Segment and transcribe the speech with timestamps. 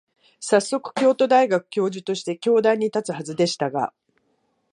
[0.39, 3.93] さっそく、京都大学教授として教壇に立つはずでしたが、